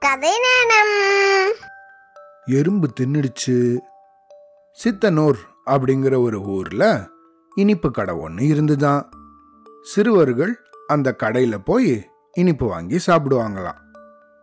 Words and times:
கதை 0.00 0.30
நேரம் 0.30 1.52
எறும்பு 2.46 2.88
தின்னுடுச்சு. 3.00 3.78
சித்தனூர் 4.72 5.38
அப்படிங்கிற 5.66 6.22
ஒரு 6.22 6.40
ஊர்ல 6.40 7.08
இனிப்பு 7.54 7.90
கடை 7.90 8.14
ஒன்று 8.14 8.46
இருந்துதான். 8.46 9.10
சிறுவர்கள் 9.82 10.58
அந்த 10.86 11.14
கடையில் 11.14 11.60
போய் 11.60 12.10
இனிப்பு 12.32 12.66
வாங்கி 12.66 12.98
சாப்பிடுவாங்களாம். 13.06 13.76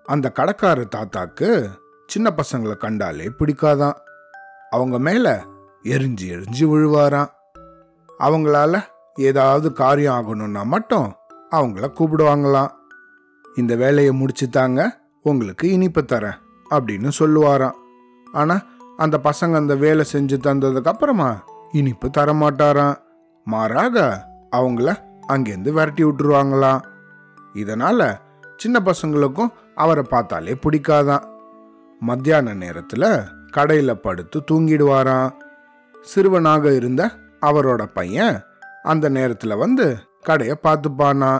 அந்த 0.04 0.32
கடைக்கார 0.36 0.86
தாத்தாக்கு 0.96 1.70
சின்ன 2.08 2.34
பசங்களை 2.36 2.78
கண்டாலே 2.78 3.26
பிடிக்காதான். 3.26 3.96
அவங்க 4.70 5.00
மேல 5.00 5.46
எரிஞ்சு 5.84 6.22
எரிஞ்சு 6.22 6.62
விழுவாராம். 6.62 7.32
அவங்களால 8.20 8.84
ஏதாவது 9.16 9.74
காரியம் 9.74 10.14
ஆகணும்னா 10.14 10.64
மட்டும் 10.64 11.16
அவங்கள 11.52 11.92
கூப்பிடுவாங்களாம். 12.00 12.72
இந்த 13.56 13.76
வேலையை 13.76 14.14
முடிச்சுட்டாங்க 14.22 15.06
உங்களுக்கு 15.28 15.66
இனிப்பு 15.72 16.02
தரேன் 16.02 16.38
அப்படின்னு 16.70 17.10
சொல்லுவாராம். 17.20 17.78
ஆனால் 18.34 18.64
அந்த 18.98 19.16
பசங்க 19.24 19.54
அந்த 19.54 19.76
வேலை 19.76 20.04
செஞ்சு 20.14 20.38
தந்ததுக்கு 20.48 20.92
அப்புறமா 20.94 21.30
இனிப்பு 21.72 22.10
தர 22.10 22.34
மாட்டாராம். 22.34 22.98
மாறாக 23.48 24.26
அவங்கள 24.52 24.90
அங்கேருந்து 25.28 25.72
விரட்டி 25.72 26.04
விட்டுருவாங்களாம். 26.04 26.82
இதனால 27.54 28.08
சின்ன 28.58 28.82
பசங்களுக்கும் 28.86 29.52
அவரை 29.76 30.04
பார்த்தாலே 30.04 30.54
பிடிக்காதான் 30.54 31.26
மத்தியான 32.02 32.54
நேரத்தில் 32.54 33.10
கடையில் 33.52 34.02
படுத்து 34.02 34.38
தூங்கிடுவாராம். 34.52 35.32
சிறுவனாக 36.02 36.74
இருந்த 36.74 37.04
அவரோட 37.42 37.84
பையன் 37.94 38.36
அந்த 38.84 39.06
நேரத்தில் 39.10 39.56
வந்து 39.56 39.86
கடையை 40.22 40.56
பார்த்துப்பானா 40.64 41.32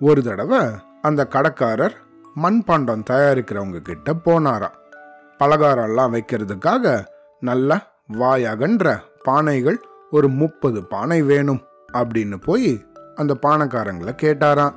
ஒரு 0.00 0.20
தடவை 0.22 0.60
அந்த 1.02 1.22
கடைக்காரர் 1.26 1.96
மண்பாண்டம் 2.42 3.04
தயாரிக்கிறவங்க 3.10 3.78
கிட்ட 3.78 4.14
போனாராம். 4.24 4.78
பலகாரம்லாம் 5.38 6.18
வைக்கிறதுக்காக 6.18 7.04
நல்ல 7.40 7.92
வாயகன்ற 8.12 8.98
பானைகள் 9.24 9.76
ஒரு 10.10 10.28
முப்பது 10.28 10.84
பானை 10.86 11.22
வேணும் 11.22 11.60
அப்படின்னு 11.92 12.36
போய் 12.36 12.86
அந்த 13.14 13.36
பானைக்காரங்களை 13.42 14.14
கேட்டாராம். 14.22 14.74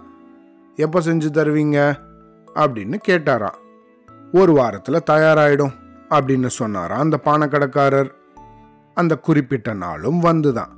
எப்போ 0.76 1.00
செஞ்சு 1.00 1.30
தருவீங்க? 1.34 2.00
அப்படின்னு 2.56 3.00
கேட்டாராம். 3.08 3.56
ஒரு 4.34 4.54
வாரத்தில் 4.54 5.04
தயாராயிடும் 5.04 5.74
அப்படின்னு 6.10 6.48
சொன்னாராம் 6.48 7.00
அந்த 7.00 7.20
பானைக்கடைக்காரர். 7.26 8.10
அந்த 8.94 9.18
குறிப்பிட்ட 9.18 9.74
நாளும் 9.74 10.22
வந்துதான். 10.22 10.72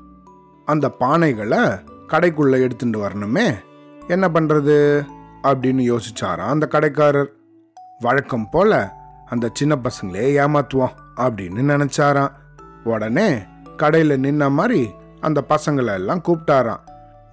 அந்த 0.66 0.92
பானைகளை 1.00 1.80
கடைக்குள்ளே 2.08 2.62
எடுத்துட்டு 2.62 3.00
வரணுமே 3.00 3.56
என்ன 4.08 4.28
பண்ணுறது 4.28 5.06
அப்படின்னு 5.46 5.98
யோசிச்சாராம். 5.98 6.50
அந்த 6.50 6.68
கடைக்காரர் 6.68 7.32
வழக்கம் 8.00 8.50
போல 8.50 8.94
அந்த 9.26 9.50
சின்ன 9.54 9.76
பசங்களே 9.76 10.46
ஏமாத்துவோம் 10.46 10.94
அப்படின்னு 11.18 11.72
நினைச்சாராம். 11.72 12.32
உடனே 12.84 13.38
கடையில் 13.78 14.22
நின்ன 14.22 14.52
மாதிரி 14.52 14.90
அந்த 15.20 15.44
பசங்களை 15.50 15.94
எல்லாம் 15.94 16.22
கூப்பிட்டாராம். 16.28 16.80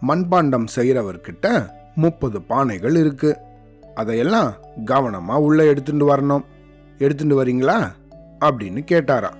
மண்பாண்டம் 0.09 0.67
செய்கிறவர்கிட்ட 0.77 1.67
முப்பது 1.95 2.41
பானைகள் 2.41 2.97
இருக்கு. 2.97 3.39
அதையெல்லாம் 3.95 4.53
கவனமாக 4.85 5.41
உள்ளே 5.41 5.67
எடுத்துட்டு 5.67 6.17
வரணும். 6.17 6.45
எடுத்துட்டு 6.99 7.45
வரீங்களா? 7.45 7.93
அப்படின்னு 8.41 8.85
கேட்டாராம். 8.91 9.35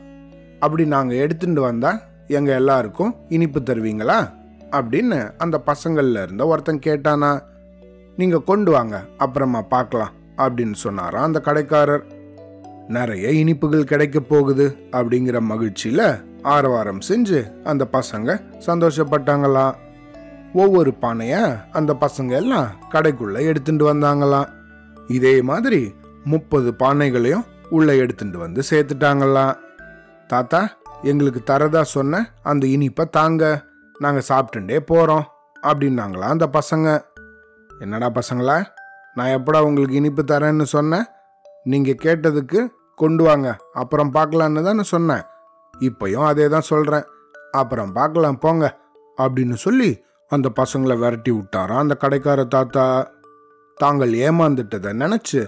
அப்படி 0.61 0.87
நாங்கள் 0.87 1.17
எடுத்துட்டு 1.17 1.61
வந்தா 1.61 2.01
எங்கள் 2.27 2.55
எல்லாருக்கும் 2.55 3.15
இனிப்பு 3.29 3.61
தருவீங்களா? 3.61 4.33
அப்படின்னு 4.71 5.33
அந்த 5.37 5.63
பசங்கள்ல 5.67 6.23
இருந்த 6.23 6.47
ஒருத்தன் 6.47 6.79
கேட்டானா. 6.79 7.43
நீங்க 8.17 8.39
கொண்டு 8.39 8.71
வாங்க 8.71 9.05
அப்புறமா 9.19 9.63
பார்க்கலாம் 9.63 10.13
அப்படின்னு 10.37 10.73
சொன்னாராம் 10.73 11.23
அந்த 11.23 11.41
கடைக்காரர். 11.41 12.05
நிறைய 12.89 13.31
இனிப்புகள் 13.31 13.85
கிடைக்க 13.85 14.21
போகுது 14.21 14.77
அப்படிங்கிற 14.91 15.41
மகிழ்ச்சியில 15.41 16.23
ஆரவாரம் 16.43 17.01
செஞ்சு 17.09 17.65
அந்த 17.65 17.89
பசங்க 17.93 18.41
சந்தோஷப்பட்டாங்களாம் 18.67 19.75
ஒவ்வொரு 20.53 20.95
பானைய 21.01 21.63
அந்த 21.71 21.97
பசங்க 22.01 22.31
எல்லாம் 22.31 22.71
கடைக்குள்ள 22.91 23.41
எடுத்துட்டு 23.41 23.95
வந்தாங்களாம் 23.95 24.49
இதே 25.09 25.43
மாதிரி 25.43 25.95
முப்பது 26.25 26.75
பானைகளையும் 26.79 27.45
உள்ள 27.71 27.97
எடுத்துட்டு 27.97 28.39
வந்து 28.39 28.63
சேர்த்துட்டாங்களாம் 28.71 29.55
தாத்தா 30.27 30.69
எங்களுக்கு 31.03 31.43
தரதா 31.47 31.83
சொன்ன 31.83 32.31
அந்த 32.43 32.67
இனிப்பை 32.67 33.05
தாங்க 33.11 33.65
நாங்க 34.01 34.23
சாப்பிட்டுட்டே 34.29 34.79
போறோம் 34.87 35.25
அப்படின்னாங்களாம் 35.63 36.35
அந்த 36.37 36.49
பசங்க. 36.53 37.05
என்னடா 37.83 38.09
பசங்களா? 38.19 38.57
நான் 39.17 39.35
எப்படா 39.37 39.59
உங்களுக்கு 39.69 39.99
இனிப்பு 40.01 40.23
தரேன்னு 40.23 40.63
சொன்னேன்? 40.63 41.07
நீங்கள் 41.65 42.01
கேட்டதுக்கு 42.05 42.61
கொண்டு 42.95 43.25
வாங்க 43.25 43.49
அப்புறம் 43.73 44.13
பார்க்கலான்னு 44.15 44.63
தான் 44.63 44.91
சொன்னேன். 44.95 45.25
இப்பயும் 45.75 46.29
அதே 46.31 46.47
தான் 46.49 46.69
சொல்கிறேன் 46.71 47.07
அப்புறம் 47.61 47.93
பார்க்கலாம் 47.93 48.39
போங்க 48.39 48.65
அப்படின்னு 49.19 49.57
சொல்லி 49.67 49.91
அந்த 50.31 50.49
பசங்களை 50.61 50.95
விரட்டி 50.99 51.31
விட்டாராம் 51.31 51.83
அந்த 51.85 51.95
கடைக்கார 52.03 52.41
தாத்தா. 52.49 52.85
தாங்கள் 53.79 54.13
ஏமாந்துட்டதை 54.27 54.91
நினச்சி 55.03 55.41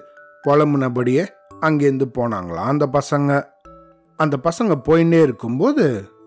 புலம்புனபடியே 0.44 1.24
அங்கேருந்து 1.60 2.06
போனாங்களாம் 2.18 2.70
அந்த 2.72 2.86
பசங்க. 2.86 3.30
அந்த 4.18 4.36
பசங்க 4.46 4.72
போயின்னே 4.88 5.20
இருக்கும்போது 5.22 5.84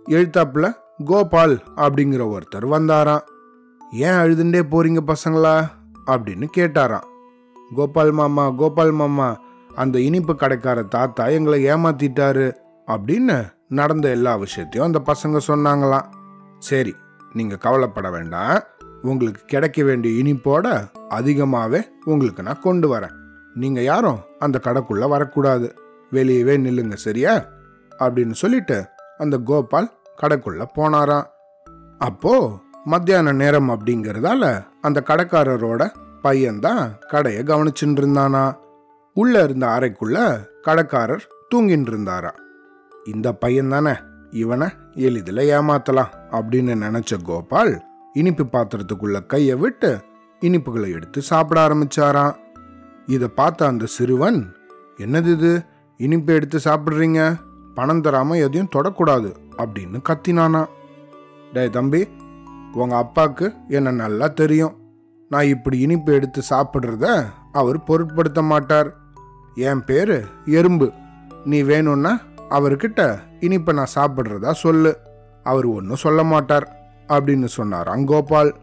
எழுத்தாப்புல 0.10 0.68
கோபால் 1.06 1.56
அப்படிங்கிற 1.76 2.24
ஒருத்தர் 2.36 2.68
வந்தாராம். 2.76 3.26
ஏன் 4.06 4.18
அழுதுண்டே 4.22 4.62
போறீங்க 4.72 5.02
பசங்களா? 5.04 5.56
அப்படின்னு 6.08 6.48
கேட்டாராம். 6.58 7.04
கோபால் 7.76 8.12
மாமா 8.12 8.50
கோபால் 8.50 8.92
மாமா 8.92 9.40
அந்த 9.76 10.00
இனிப்பு 10.00 10.34
கடைக்கார 10.34 10.88
தாத்தா 10.88 11.28
எங்களை 11.28 11.66
ஏமாத்திட்டாரு 11.66 12.56
அப்படின்னு 12.88 13.50
நடந்த 13.70 14.10
எல்லா 14.10 14.36
விஷயத்தையும் 14.36 14.94
அந்த 14.94 15.14
பசங்க 15.14 15.40
சொன்னாங்களாம். 15.48 16.06
சரி 16.60 16.96
நீங்க 17.34 17.56
கவலைப்பட 17.56 18.12
வேண்டாம். 18.12 18.64
உங்களுக்கு 19.02 19.42
கிடைக்க 19.46 19.84
வேண்டிய 19.84 20.24
இனிப்போட 20.24 20.92
அதிகமாகவே 21.10 21.88
உங்களுக்கு 22.04 22.44
நான் 22.44 22.62
கொண்டு 22.62 22.98
வரேன். 22.98 23.12
நீங்க 23.54 23.82
யாரும் 23.82 24.20
அந்த 24.40 24.60
கடைக்குள்ள 24.64 25.10
வரக்கூடாது. 25.10 25.76
வெளியவே 26.12 26.58
நில்லுங்க 26.58 26.94
சரியா? 26.94 27.46
அப்படின்னு 28.00 28.32
சொல்லிட்டு 28.32 28.88
அந்த 29.18 29.38
கோபால் 29.38 30.00
கடைக்குள்ள 30.22 30.66
போனாராம். 30.76 31.26
அப்போ 31.98 32.60
மத்தியான 32.88 33.32
நேரம் 33.32 33.70
அப்படிங்கிறதால 33.70 34.66
அந்த 34.82 35.04
கடைக்காரரோட 35.06 35.94
பையன்தான் 36.24 36.98
கடையை 37.08 37.44
கவனிச்சுட்டு 37.44 37.98
இருந்தானா 38.00 38.56
உள்ள 39.14 39.44
இருந்த 39.44 39.68
அறைக்குள்ள 39.68 40.46
கடைக்காரர் 40.62 41.28
தூங்கிட்டு 41.56 41.90
இருந்தாரா 41.90 42.32
இந்த 43.06 43.34
பையன் 43.34 43.70
தானே 43.70 43.94
இவனை 44.32 44.68
எளிதில் 44.94 45.38
ஏமாத்தலாம் 45.38 46.14
அப்படின்னு 46.32 46.76
நினைச்ச 46.84 47.14
கோபால் 47.24 47.86
இனிப்பு 48.14 48.44
பாத்திரத்துக்குள்ள 48.44 49.26
கையை 49.26 49.56
விட்டு 49.56 50.00
இனிப்புகளை 50.42 50.92
எடுத்து 50.92 51.22
சாப்பிட 51.22 51.68
ஆரம்பிச்சாராம். 51.68 52.36
இதை 53.06 53.28
பார்த்த 53.28 53.66
அந்த 53.66 53.86
சிறுவன் 53.86 54.56
என்னது 54.98 55.32
இது? 55.32 55.64
இனிப்பு 55.98 56.34
எடுத்து 56.34 56.60
சாப்பிட்றீங்க? 56.64 57.36
பணம் 57.74 58.02
தராமல் 58.02 58.38
எதையும் 58.38 58.70
தொடக்கூடாது 58.76 59.36
அப்படின்னு 59.58 60.00
கத்தினானா 60.10 60.66
டே 61.54 61.70
தம்பி 61.70 62.08
உங்கள் 62.74 62.98
அப்பாவுக்கு 62.98 63.54
என்ன 63.68 63.92
நல்லா 63.92 64.28
தெரியும். 64.28 64.76
நான் 65.30 65.46
இப்படி 65.46 65.80
இனிப்பு 65.80 66.14
எடுத்து 66.14 66.42
சாப்பிட்றத 66.50 67.26
அவர் 67.52 67.84
பொருட்படுத்த 67.84 68.42
மாட்டார். 68.42 68.96
என் 69.56 69.84
பேர் 69.84 70.28
எறும்பு. 70.46 70.92
நீ 71.46 71.62
வேணும்னா 71.62 72.20
அவர்கிட்ட 72.50 73.18
இனிப்பை 73.40 73.74
நான் 73.74 73.96
சாப்பிட்றதா 73.96 74.52
சொல்லு. 74.52 74.98
அவர் 75.44 75.66
ஒன்றும் 75.66 75.96
சொல்ல 75.96 76.24
மாட்டார் 76.24 76.76
அப்படின்னு 77.08 77.46
சொன்னார் 77.46 78.04
கோபால். 78.04 78.56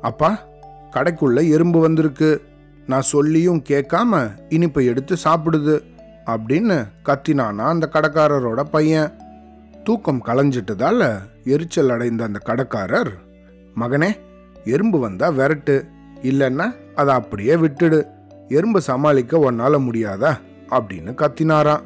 அப்பா 0.00 0.38
கடைக்குள்ள 0.90 1.48
எறும்பு 1.48 1.80
வந்திருக்கு. 1.80 2.42
நான் 2.86 3.02
சொல்லியும் 3.02 3.62
கேட்காம 3.68 4.30
இனிப்பை 4.48 4.84
எடுத்து 4.84 5.16
சாப்பிடுது 5.24 5.82
அப்படின்னு 6.26 6.86
கத்தினானா 7.04 7.56
அந்த 7.56 7.88
கடைக்காரரோட 7.92 8.62
பையன். 8.62 9.12
தூக்கம் 9.84 10.24
களைஞ்சிட்டதால 10.24 11.18
எரிச்சல் 11.44 11.90
அடைந்த 11.90 12.24
அந்த 12.24 12.38
கடைக்காரர் 12.38 13.30
மகனே 13.80 14.16
எறும்பு 14.64 14.98
வந்தா 14.98 15.30
விரட்டு 15.30 15.88
இல்லைன்னா 16.22 16.94
அதை 16.94 17.14
அப்படியே 17.14 17.54
விட்டுடு. 17.54 18.06
எறும்பு 18.48 18.80
சமாளிக்க 18.80 19.38
உன்னால 19.38 19.78
முடியாதா? 19.78 20.38
அப்படின்னு 20.68 21.14
கத்தினாராம். 21.14 21.80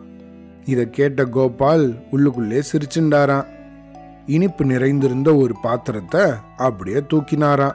இதை 0.65 0.91
கேட்ட 0.91 1.25
கோபால் 1.25 1.95
உள்ளுக்குள்ளே 2.13 2.63
சிரிச்சுண்டாராம். 2.73 3.47
இனிப்பு 4.27 4.65
நிறைந்திருந்த 4.65 5.37
ஒரு 5.37 5.55
பாத்திரத்தை 5.63 6.21
அப்படியே 6.57 6.97
தூக்கினாராம். 6.97 7.75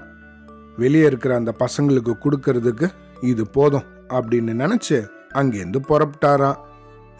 வெளியே 0.77 1.05
இருக்கிற 1.05 1.35
அந்த 1.35 1.53
பசங்களுக்கு 1.59 2.13
கொடுக்கறதுக்கு 2.19 2.89
இது 3.21 3.47
போதும் 3.47 3.83
அப்படின்னு 4.09 4.59
நினைச்சு 4.63 5.07
அங்கேருந்து 5.33 5.77
புறப்பட்டாராம். 5.87 6.55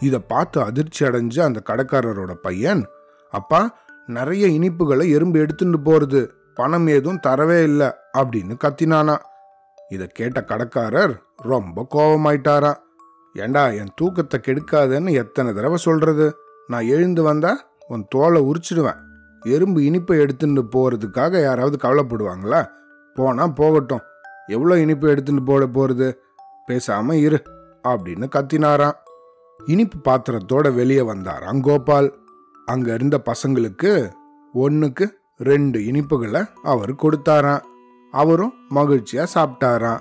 இதை 0.00 0.18
பார்த்து 0.18 0.60
அதிர்ச்சி 0.60 1.04
அடைஞ்ச 1.04 1.40
அந்த 1.40 1.62
கடைக்காரரோட 1.68 2.34
பையன் 2.34 2.86
அப்பா 3.30 3.78
நிறைய 4.06 4.46
இனிப்புகளை 4.46 5.10
எறும்பு 5.10 5.38
எடுத்துட்டு 5.38 5.78
போறது. 5.78 6.28
பணம் 6.54 6.86
ஏதும் 6.86 7.20
தரவே 7.26 7.62
இல்லை 7.62 7.90
அப்படின்னு 8.18 8.54
கத்தினானா. 8.64 9.18
இதை 9.88 10.06
கேட்ட 10.06 10.44
கடைக்காரர் 10.44 11.22
ரொம்ப 11.36 11.86
கோபமாயிட்டாரா 11.94 12.74
ஏண்டா 13.34 13.68
என் 13.68 13.92
தூக்கத்தை 13.96 14.40
கெடுக்காதன்னு 14.44 15.10
எத்தனை 15.10 15.52
தடவை 15.52 15.76
சொல்றது? 15.76 16.36
நான் 16.66 16.84
எழுந்து 16.84 17.22
வந்தா 17.22 17.64
உன் 17.88 18.06
தோலை 18.08 18.42
உரிச்சிடுவேன். 18.42 18.96
எறும்பு 19.40 19.80
இனிப்பை 19.80 20.18
எடுத்துட்டு 20.18 20.62
போறதுக்காக 20.62 21.42
யாராவது 21.42 21.76
கவலைப்படுவாங்களா? 21.82 22.68
போனா 23.14 23.46
போகட்டும். 23.46 24.00
எவ்வளோ 24.46 24.78
இனிப்பு 24.78 25.08
எடுத்துட்டு 25.08 25.42
போட 25.42 25.66
போறது? 25.66 26.14
பேசாம 26.68 27.12
இரு 27.12 27.42
அப்படின்னு 27.88 28.28
கத்தினாராம். 28.34 28.92
இனிப்பு 29.66 30.10
பாத்திரத்தோட 30.10 30.74
வெளியே 30.74 31.00
வந்தாராம் 31.00 31.60
கோபால். 31.60 32.18
அங்க 32.66 32.94
இருந்த 32.94 33.20
பசங்களுக்கு 33.24 34.10
ஒன்றுக்கு 34.52 35.21
ரெண்டு 35.42 35.78
இனிப்புகளை 35.78 36.48
அவர் 36.62 36.94
கொடுத்தாராம். 36.94 37.62
அவரும் 38.10 38.52
மகிழ்ச்சியா 38.74 39.26
சாப்பிட்டாராம். 39.34 40.00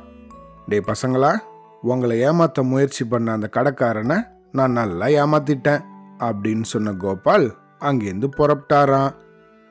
டே 0.68 0.80
பசங்களா 0.80 1.38
உங்களை 1.82 2.20
ஏமாத்த 2.20 2.64
முயற்சி 2.64 3.06
பண்ண 3.06 3.32
அந்த 3.32 3.50
கடைக்காரனை 3.54 4.18
நான் 4.52 4.72
நல்லா 4.72 5.06
ஏமாத்திட்டேன் 5.06 5.82
அப்படின்னு 6.20 6.64
சொன்ன 6.64 6.94
கோபால் 6.94 7.54
அங்கேருந்து 7.80 8.28
புறப்பட்டாராம். 8.38 9.14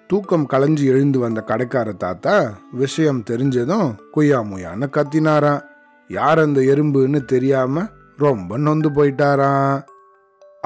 தூக்கம் 0.06 0.48
களைஞ்சு 0.48 0.84
எழுந்து 0.84 1.18
வந்த 1.18 1.44
கடைக்கார 1.46 1.96
தாத்தா 1.96 2.52
விஷயம் 2.72 3.22
தெரிஞ்சதும் 3.30 3.94
குய்யா 4.16 4.40
முயான்னு 4.42 4.86
கத்தினாராம். 4.96 5.62
யார் 6.08 6.38
அந்த 6.38 6.60
எறும்புன்னு 6.60 7.24
தெரியாம 7.24 7.84
ரொம்ப 8.16 8.58
நொந்து 8.58 8.90
போயிட்டாராம். 8.90 9.84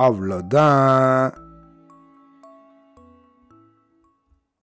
அவ்வளோதான். 0.01 1.44